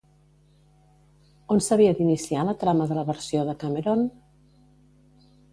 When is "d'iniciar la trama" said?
1.99-2.89